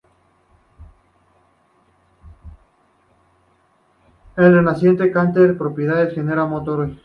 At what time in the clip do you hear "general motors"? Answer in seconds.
6.15-6.97